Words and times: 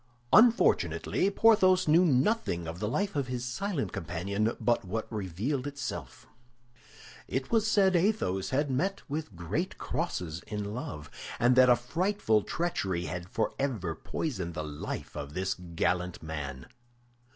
Unfortunately 0.33 1.29
Porthos 1.29 1.87
knew 1.87 2.03
nothing 2.03 2.67
of 2.67 2.79
the 2.79 2.87
life 2.87 3.15
of 3.15 3.27
his 3.27 3.45
silent 3.45 3.91
companion 3.91 4.57
but 4.59 4.83
what 4.83 5.05
revealed 5.13 5.67
itself. 5.67 6.25
It 7.27 7.51
was 7.51 7.69
said 7.69 7.95
Athos 7.95 8.49
had 8.49 8.71
met 8.71 9.03
with 9.07 9.35
great 9.35 9.77
crosses 9.77 10.41
in 10.47 10.73
love, 10.73 11.11
and 11.39 11.55
that 11.55 11.69
a 11.69 11.75
frightful 11.75 12.41
treachery 12.41 13.05
had 13.05 13.29
forever 13.29 13.93
poisoned 13.93 14.55
the 14.55 14.63
life 14.63 15.15
of 15.15 15.35
this 15.35 15.53
gallant 15.53 16.23
man. 16.23 16.65